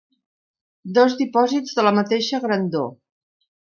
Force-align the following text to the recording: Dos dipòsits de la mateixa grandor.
Dos 0.97 1.17
dipòsits 1.19 1.77
de 1.81 1.85
la 1.89 1.93
mateixa 1.99 2.41
grandor. 2.47 2.89